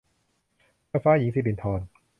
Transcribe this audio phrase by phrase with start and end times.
[0.87, 1.79] เจ้าฟ้าหญิงสิรินธร